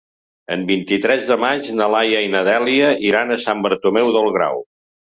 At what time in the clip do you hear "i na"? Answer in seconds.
2.31-2.43